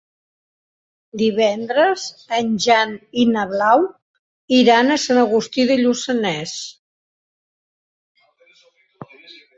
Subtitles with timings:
[1.21, 2.05] Divendres
[2.37, 3.85] en Jan i na Blau
[4.61, 6.59] iran a Sant Agustí de Lluçanès.